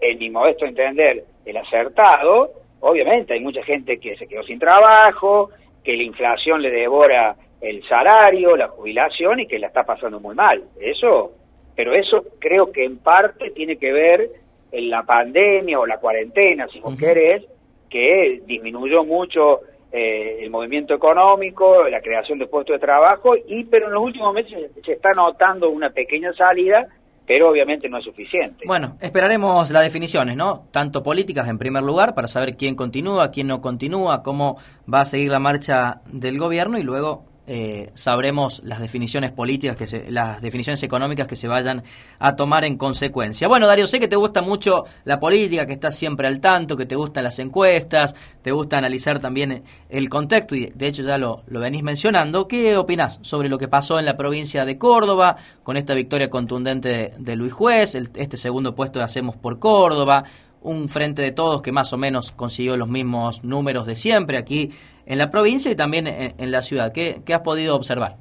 en 0.00 0.18
mi 0.18 0.30
modesto 0.30 0.66
entender, 0.66 1.24
el 1.44 1.56
acertado, 1.56 2.50
obviamente 2.80 3.34
hay 3.34 3.40
mucha 3.40 3.62
gente 3.64 3.98
que 3.98 4.16
se 4.16 4.26
quedó 4.26 4.42
sin 4.44 4.58
trabajo, 4.58 5.50
que 5.82 5.96
la 5.96 6.02
inflación 6.02 6.62
le 6.62 6.70
devora 6.70 7.36
el 7.64 7.82
salario, 7.88 8.56
la 8.56 8.68
jubilación 8.68 9.40
y 9.40 9.46
que 9.46 9.58
la 9.58 9.68
está 9.68 9.84
pasando 9.84 10.20
muy 10.20 10.34
mal. 10.34 10.62
Eso, 10.78 11.32
pero 11.74 11.94
eso 11.94 12.24
creo 12.38 12.70
que 12.70 12.84
en 12.84 12.98
parte 12.98 13.50
tiene 13.50 13.76
que 13.76 13.92
ver 13.92 14.30
en 14.70 14.90
la 14.90 15.02
pandemia 15.02 15.78
o 15.78 15.86
la 15.86 15.98
cuarentena, 15.98 16.68
si 16.68 16.80
vos 16.80 16.96
querés, 16.96 17.44
que 17.88 18.42
disminuyó 18.44 19.04
mucho 19.04 19.60
eh, 19.92 20.38
el 20.40 20.50
movimiento 20.50 20.94
económico, 20.94 21.88
la 21.88 22.00
creación 22.00 22.38
de 22.38 22.46
puestos 22.46 22.74
de 22.74 22.80
trabajo, 22.80 23.34
y 23.36 23.64
pero 23.64 23.86
en 23.86 23.94
los 23.94 24.02
últimos 24.02 24.34
meses 24.34 24.70
se 24.84 24.92
está 24.92 25.12
notando 25.12 25.70
una 25.70 25.90
pequeña 25.90 26.32
salida 26.32 26.88
pero 27.26 27.48
obviamente 27.48 27.88
no 27.88 27.96
es 27.96 28.04
suficiente. 28.04 28.64
Bueno, 28.66 28.98
esperaremos 29.00 29.70
las 29.70 29.82
definiciones, 29.82 30.36
¿no? 30.36 30.66
Tanto 30.70 31.02
políticas 31.02 31.48
en 31.48 31.56
primer 31.56 31.82
lugar, 31.82 32.14
para 32.14 32.28
saber 32.28 32.54
quién 32.54 32.74
continúa, 32.74 33.30
quién 33.30 33.46
no 33.46 33.62
continúa, 33.62 34.22
cómo 34.22 34.58
va 34.92 35.00
a 35.00 35.06
seguir 35.06 35.30
la 35.30 35.38
marcha 35.38 36.02
del 36.04 36.38
gobierno 36.38 36.78
y 36.78 36.82
luego 36.82 37.24
eh, 37.46 37.90
sabremos 37.94 38.62
las 38.64 38.80
definiciones 38.80 39.30
políticas, 39.30 39.76
que 39.76 39.86
se, 39.86 40.10
las 40.10 40.40
definiciones 40.40 40.82
económicas 40.82 41.26
que 41.26 41.36
se 41.36 41.46
vayan 41.46 41.82
a 42.18 42.36
tomar 42.36 42.64
en 42.64 42.76
consecuencia. 42.76 43.48
Bueno, 43.48 43.66
Darío, 43.66 43.86
sé 43.86 44.00
que 44.00 44.08
te 44.08 44.16
gusta 44.16 44.40
mucho 44.40 44.84
la 45.04 45.20
política, 45.20 45.66
que 45.66 45.74
estás 45.74 45.94
siempre 45.94 46.26
al 46.26 46.40
tanto, 46.40 46.76
que 46.76 46.86
te 46.86 46.96
gustan 46.96 47.24
las 47.24 47.38
encuestas, 47.38 48.14
te 48.42 48.52
gusta 48.52 48.78
analizar 48.78 49.18
también 49.18 49.62
el 49.88 50.08
contexto 50.08 50.56
y 50.56 50.72
de 50.74 50.86
hecho 50.86 51.02
ya 51.02 51.18
lo, 51.18 51.42
lo 51.46 51.60
venís 51.60 51.82
mencionando. 51.82 52.48
¿Qué 52.48 52.76
opinás 52.76 53.18
sobre 53.22 53.48
lo 53.48 53.58
que 53.58 53.68
pasó 53.68 53.98
en 53.98 54.06
la 54.06 54.16
provincia 54.16 54.64
de 54.64 54.78
Córdoba 54.78 55.36
con 55.62 55.76
esta 55.76 55.94
victoria 55.94 56.30
contundente 56.30 57.12
de, 57.18 57.36
Luis 57.36 57.52
Juez, 57.52 57.94
este 57.94 58.36
segundo 58.36 58.74
puesto 58.74 58.98
de 58.98 59.04
Hacemos 59.04 59.36
por 59.36 59.58
Córdoba? 59.58 60.24
Un 60.64 60.88
frente 60.88 61.22
de 61.22 61.30
todos 61.30 61.62
que 61.62 61.70
más 61.70 61.92
o 61.92 61.96
menos 61.96 62.32
consiguió 62.32 62.76
los 62.76 62.88
mismos 62.88 63.44
números 63.44 63.86
de 63.86 63.94
siempre 63.94 64.38
aquí 64.38 64.72
en 65.06 65.18
la 65.18 65.30
provincia 65.30 65.70
y 65.70 65.76
también 65.76 66.06
en, 66.06 66.50
la 66.50 66.62
ciudad. 66.62 66.92
¿Qué, 66.92 67.22
has 67.32 67.40
podido 67.40 67.76
observar? 67.76 68.16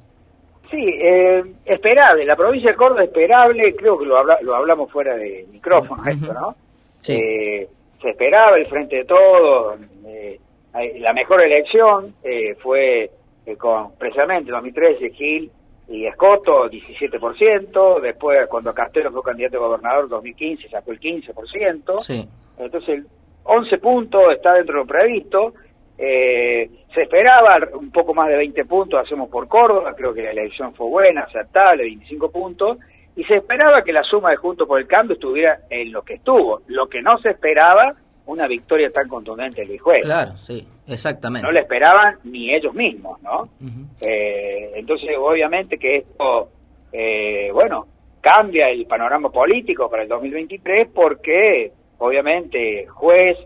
Sí, 0.69 0.83
eh, 0.83 1.43
esperable. 1.65 2.25
La 2.25 2.35
provincia 2.35 2.71
de 2.71 2.75
Córdoba 2.75 3.03
esperable, 3.03 3.75
creo 3.75 3.97
que 3.97 4.05
lo, 4.05 4.23
lo 4.41 4.55
hablamos 4.55 4.91
fuera 4.91 5.15
de 5.15 5.45
micrófono, 5.51 6.03
esto, 6.05 6.33
¿no? 6.33 6.55
Sí. 6.99 7.13
Eh, 7.13 7.67
se 8.01 8.09
esperaba 8.09 8.57
el 8.57 8.67
frente 8.67 8.97
de 8.97 9.05
todos. 9.05 9.79
Eh, 10.05 10.39
la 10.99 11.13
mejor 11.13 11.41
elección 11.41 12.15
eh, 12.23 12.55
fue 12.61 13.09
con 13.57 13.95
precisamente 13.97 14.51
2013 14.51 15.09
Gil 15.11 15.51
y 15.87 16.05
Escoto 16.05 16.69
17%, 16.69 17.99
después 17.99 18.47
cuando 18.47 18.73
Castelo 18.73 19.11
fue 19.11 19.23
candidato 19.23 19.57
a 19.57 19.67
gobernador 19.67 20.09
2015 20.09 20.69
sacó 20.69 20.91
el 20.91 20.99
15%, 20.99 21.99
sí. 21.99 22.27
entonces 22.57 23.05
11 23.43 23.77
puntos 23.79 24.21
está 24.31 24.53
dentro 24.53 24.75
de 24.75 24.81
lo 24.81 24.87
previsto, 24.87 25.53
eh, 25.97 26.69
se 26.93 27.03
esperaba 27.03 27.59
un 27.73 27.91
poco 27.91 28.13
más 28.13 28.29
de 28.29 28.37
20 28.37 28.65
puntos, 28.65 28.99
hacemos 28.99 29.29
por 29.29 29.47
Córdoba, 29.47 29.93
creo 29.95 30.13
que 30.13 30.23
la 30.23 30.31
elección 30.31 30.73
fue 30.73 30.87
buena, 30.87 31.21
aceptable, 31.21 31.83
25 31.83 32.31
puntos, 32.31 32.77
y 33.15 33.23
se 33.25 33.35
esperaba 33.35 33.83
que 33.83 33.93
la 33.93 34.03
suma 34.03 34.31
de 34.31 34.37
Juntos 34.37 34.67
por 34.67 34.79
el 34.79 34.87
Cambio 34.87 35.13
estuviera 35.13 35.59
en 35.69 35.91
lo 35.91 36.01
que 36.01 36.15
estuvo. 36.15 36.61
Lo 36.67 36.87
que 36.87 37.01
no 37.01 37.19
se 37.19 37.29
esperaba, 37.29 37.93
una 38.25 38.47
victoria 38.47 38.89
tan 38.91 39.07
contundente 39.07 39.65
del 39.65 39.79
juez. 39.79 40.03
Claro, 40.03 40.37
sí, 40.37 40.65
exactamente. 40.87 41.45
No 41.45 41.51
la 41.51 41.61
esperaban 41.61 42.17
ni 42.23 42.53
ellos 42.53 42.73
mismos, 42.73 43.21
¿no? 43.21 43.49
eh, 44.01 44.71
entonces, 44.75 45.09
obviamente 45.17 45.77
que 45.77 45.97
esto, 45.97 46.49
eh, 46.91 47.49
bueno, 47.51 47.87
cambia 48.21 48.69
el 48.69 48.85
panorama 48.85 49.29
político 49.29 49.89
para 49.89 50.03
el 50.03 50.09
2023 50.09 50.87
porque, 50.93 51.71
obviamente, 51.97 52.87
juez 52.87 53.37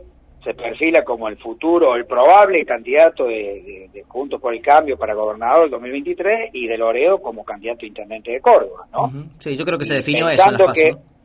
se 0.43 0.53
perfila 0.53 1.03
como 1.03 1.27
el 1.27 1.37
futuro, 1.37 1.95
el 1.95 2.05
probable 2.05 2.63
candidato 2.65 3.25
de, 3.25 3.89
Juntos 4.07 4.39
por 4.39 4.53
el 4.53 4.61
Cambio 4.61 4.97
para 4.97 5.13
gobernador 5.13 5.63
del 5.63 5.71
2023 5.71 6.51
y 6.53 6.67
de 6.67 6.77
Loredo 6.77 7.19
como 7.19 7.43
candidato 7.43 7.85
intendente 7.85 8.31
de 8.31 8.39
Córdoba, 8.39 8.87
¿no? 8.93 9.11
Sí, 9.39 9.57
yo 9.57 9.65
creo 9.65 9.77
que 9.77 9.85
se 9.85 9.95
definió 9.95 10.29
eso 10.29 10.43
en 10.47 10.53
las 10.53 10.61
PASO. 10.61 11.16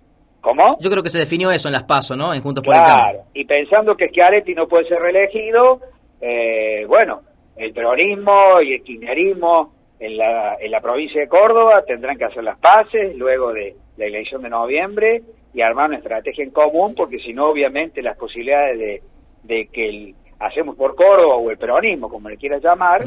¿Cómo? 0.42 0.76
Yo 0.80 0.90
creo 0.90 1.02
que 1.02 1.08
se 1.08 1.18
definió 1.18 1.50
eso 1.50 1.68
en 1.68 1.72
las 1.72 1.84
PASO, 1.84 2.14
¿no? 2.16 2.34
En 2.34 2.42
Juntos 2.42 2.62
por 2.62 2.74
el 2.74 2.82
Cambio. 2.82 3.22
y 3.32 3.44
pensando 3.44 3.96
que 3.96 4.08
Schiaretti 4.08 4.54
no 4.54 4.68
puede 4.68 4.88
ser 4.88 5.00
reelegido, 5.00 5.80
eh, 6.20 6.84
bueno, 6.86 7.22
el 7.56 7.72
peronismo 7.72 8.60
y 8.60 8.74
el 8.74 8.82
kirchnerismo 8.82 9.72
en 10.00 10.16
la, 10.16 10.56
en 10.60 10.70
la 10.70 10.80
provincia 10.80 11.20
de 11.20 11.28
Córdoba 11.28 11.84
tendrán 11.86 12.18
que 12.18 12.24
hacer 12.24 12.42
las 12.42 12.58
paces 12.58 13.16
luego 13.16 13.52
de 13.52 13.76
la 13.96 14.04
elección 14.04 14.42
de 14.42 14.50
noviembre 14.50 15.22
y 15.54 15.62
armar 15.62 15.88
una 15.88 15.98
estrategia 15.98 16.44
en 16.44 16.50
común, 16.50 16.94
porque 16.96 17.18
si 17.20 17.32
no, 17.32 17.48
obviamente, 17.48 18.02
las 18.02 18.16
posibilidades 18.16 18.78
de, 18.78 19.02
de 19.44 19.66
que 19.68 19.88
el 19.88 20.14
Hacemos 20.42 20.74
por 20.74 20.96
Córdoba 20.96 21.36
o 21.36 21.50
el 21.52 21.56
peronismo, 21.56 22.08
como 22.08 22.28
le 22.28 22.36
quieras 22.36 22.60
llamar, 22.60 23.04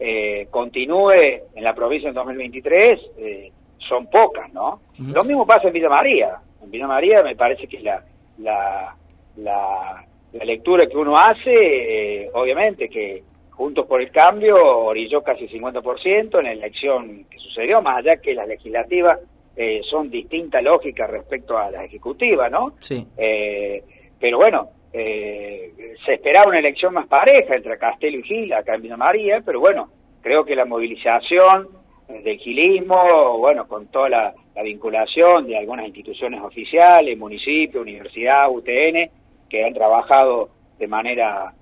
eh, 0.00 0.46
continúe 0.50 1.10
en 1.54 1.62
la 1.62 1.74
provincia 1.74 2.08
en 2.08 2.14
2023, 2.14 3.00
eh, 3.18 3.52
son 3.86 4.06
pocas, 4.06 4.50
¿no? 4.54 4.80
Lo 4.98 5.22
mismo 5.24 5.46
pasa 5.46 5.68
en 5.68 5.74
Villa 5.74 5.90
María. 5.90 6.38
En 6.62 6.70
Villa 6.70 6.86
María 6.86 7.22
me 7.22 7.36
parece 7.36 7.66
que 7.66 7.80
la, 7.80 8.02
la, 8.38 8.94
la, 9.36 10.04
lectura 10.44 10.86
que 10.86 10.96
uno 10.96 11.16
hace, 11.16 11.52
eh, 12.24 12.30
obviamente 12.34 12.88
que 12.88 13.22
Juntos 13.50 13.86
por 13.86 14.00
el 14.00 14.12
Cambio 14.12 14.56
orilló 14.56 15.20
casi 15.22 15.48
50% 15.48 16.38
en 16.38 16.44
la 16.44 16.52
elección 16.52 17.24
que 17.28 17.38
sucedió, 17.38 17.82
más 17.82 17.98
allá 17.98 18.18
que 18.18 18.32
las 18.32 18.46
legislativas 18.46 19.18
eh, 19.56 19.80
son 19.82 20.08
distintas 20.08 20.62
lógicas 20.62 21.10
respecto 21.10 21.58
a 21.58 21.68
las 21.68 21.82
ejecutivas, 21.82 22.52
¿no? 22.52 22.74
Sí. 22.78 23.04
Eh, 23.16 23.82
pero 24.20 24.38
bueno, 24.38 24.68
eh, 24.92 25.96
se 26.06 26.14
esperaba 26.14 26.46
una 26.46 26.60
elección 26.60 26.94
más 26.94 27.08
pareja 27.08 27.56
entre 27.56 27.76
Castelo 27.76 28.18
y 28.18 28.22
Gil, 28.22 28.52
acá 28.52 28.76
en 28.76 28.82
Villa 28.82 28.96
María, 28.96 29.42
pero 29.44 29.58
bueno, 29.58 29.88
creo 30.22 30.44
que 30.44 30.54
la 30.54 30.64
movilización 30.64 31.66
del 32.08 32.38
gilismo, 32.38 33.38
bueno, 33.38 33.66
con 33.68 33.86
toda 33.88 34.08
la, 34.08 34.34
vinculación 34.60 35.46
de 35.46 35.56
algunas 35.56 35.86
instituciones 35.86 36.42
oficiales, 36.42 37.16
municipio, 37.16 37.80
universidad, 37.80 38.50
UTN, 38.50 39.08
que 39.48 39.64
han 39.64 39.72
trabajado 39.72 40.48
de 40.80 40.88
manera 40.88 41.54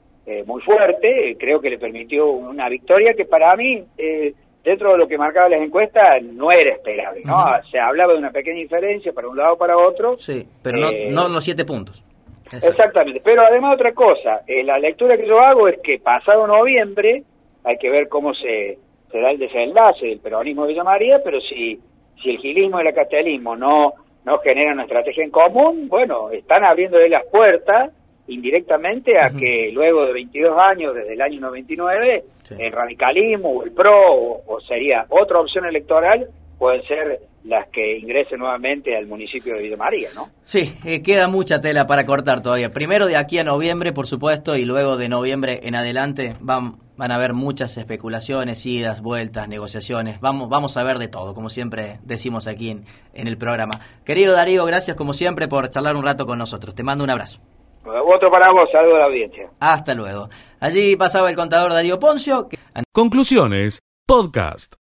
muy 0.46 0.62
fuerte, 0.62 1.36
creo 1.38 1.60
que 1.60 1.70
le 1.70 1.78
permitió 1.78 2.30
una 2.30 2.70
victoria 2.70 3.12
que 3.12 3.26
para 3.26 3.54
mí 3.54 3.84
eh, 3.98 4.34
dentro 4.66 4.90
de 4.90 4.98
lo 4.98 5.06
que 5.06 5.16
marcaban 5.16 5.52
las 5.52 5.60
encuestas 5.60 6.20
no 6.24 6.50
era 6.50 6.72
esperable, 6.72 7.22
¿no? 7.24 7.46
Se 7.70 7.78
hablaba 7.78 8.12
de 8.12 8.18
una 8.18 8.32
pequeña 8.32 8.58
diferencia 8.58 9.12
para 9.12 9.28
un 9.28 9.36
lado 9.36 9.54
o 9.54 9.56
para 9.56 9.78
otro. 9.78 10.16
Sí, 10.18 10.44
pero 10.60 10.78
no, 10.78 10.90
eh, 10.90 11.08
no 11.08 11.28
los 11.28 11.44
siete 11.44 11.64
puntos. 11.64 12.04
Exactamente, 12.52 13.20
pero 13.24 13.42
además 13.42 13.74
otra 13.74 13.92
cosa, 13.92 14.42
eh, 14.46 14.64
la 14.64 14.78
lectura 14.78 15.16
que 15.16 15.26
yo 15.26 15.38
hago 15.38 15.68
es 15.68 15.78
que 15.84 16.00
pasado 16.00 16.48
noviembre 16.48 17.22
hay 17.62 17.78
que 17.78 17.90
ver 17.90 18.08
cómo 18.08 18.34
se, 18.34 18.78
se 19.16 19.22
da 19.22 19.30
el 19.30 19.38
desenlace 19.38 20.06
del 20.06 20.18
peronismo 20.18 20.62
de 20.62 20.68
Villa 20.68 20.84
María, 20.84 21.20
pero 21.24 21.40
si, 21.40 21.80
si 22.22 22.30
el 22.30 22.38
gilismo 22.38 22.80
y 22.80 22.86
el 22.86 22.94
castelismo 22.94 23.56
no, 23.56 23.94
no 24.24 24.38
generan 24.40 24.74
una 24.74 24.82
estrategia 24.82 25.24
en 25.24 25.30
común, 25.30 25.88
bueno, 25.88 26.30
están 26.30 26.64
abriéndole 26.64 27.08
las 27.08 27.24
puertas 27.26 27.92
indirectamente 28.28 29.12
a 29.18 29.30
que 29.30 29.70
luego 29.72 30.04
de 30.04 30.12
22 30.12 30.58
años, 30.58 30.94
desde 30.94 31.14
el 31.14 31.22
año 31.22 31.40
99, 31.40 32.24
el 32.58 32.72
radicalismo 32.72 33.50
o 33.50 33.62
el 33.64 33.72
PRO 33.72 34.42
o, 34.46 34.60
sería 34.68 35.06
otra 35.08 35.40
opción 35.40 35.64
electoral 35.64 36.28
pueden 36.58 36.82
ser 36.86 37.20
las 37.44 37.68
que 37.68 37.98
ingresen 37.98 38.40
nuevamente 38.40 38.96
al 38.96 39.06
municipio 39.06 39.54
de 39.54 39.62
Villa 39.62 39.76
María, 39.76 40.08
¿no? 40.14 40.28
Sí, 40.44 40.76
eh, 40.84 41.00
queda 41.02 41.28
mucha 41.28 41.60
tela 41.60 41.86
para 41.86 42.04
cortar 42.04 42.42
todavía. 42.42 42.72
Primero 42.72 43.06
de 43.06 43.16
aquí 43.16 43.38
a 43.38 43.44
noviembre, 43.44 43.92
por 43.92 44.06
supuesto, 44.06 44.56
y 44.56 44.64
luego 44.64 44.96
de 44.96 45.08
noviembre 45.08 45.60
en 45.62 45.76
adelante 45.76 46.34
van, 46.40 46.78
van 46.96 47.12
a 47.12 47.14
haber 47.14 47.34
muchas 47.34 47.76
especulaciones, 47.76 48.66
idas, 48.66 49.00
vueltas, 49.00 49.48
negociaciones. 49.48 50.20
Vamos, 50.20 50.48
vamos 50.48 50.76
a 50.76 50.82
ver 50.82 50.98
de 50.98 51.08
todo, 51.08 51.34
como 51.34 51.48
siempre 51.48 51.98
decimos 52.02 52.48
aquí 52.48 52.70
en, 52.70 52.84
en 53.14 53.28
el 53.28 53.38
programa. 53.38 53.74
Querido 54.04 54.34
Darío, 54.34 54.64
gracias 54.64 54.96
como 54.96 55.12
siempre 55.12 55.46
por 55.46 55.70
charlar 55.70 55.94
un 55.94 56.04
rato 56.04 56.26
con 56.26 56.38
nosotros. 56.38 56.74
Te 56.74 56.82
mando 56.82 57.04
un 57.04 57.10
abrazo. 57.10 57.40
Otro 57.84 58.30
para 58.30 58.50
vos, 58.52 58.68
saludo 58.72 58.96
a 58.96 58.98
la 59.00 59.04
audiencia. 59.04 59.48
Hasta 59.60 59.94
luego. 59.94 60.28
Allí 60.58 60.96
pasaba 60.96 61.30
el 61.30 61.36
contador 61.36 61.72
Darío 61.72 62.00
Poncio. 62.00 62.48
Conclusiones, 62.92 63.78
podcast. 64.06 64.76